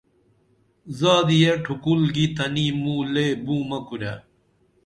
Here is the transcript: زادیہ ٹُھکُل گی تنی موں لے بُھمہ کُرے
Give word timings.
زادیہ 0.99 1.53
ٹُھکُل 1.63 2.01
گی 2.15 2.25
تنی 2.35 2.67
موں 2.81 3.01
لے 3.13 3.25
بُھمہ 3.45 3.79
کُرے 3.87 4.13